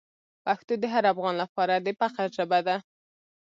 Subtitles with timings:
[0.45, 2.75] پښتو د هر افغان لپاره د فخر ژبه ده.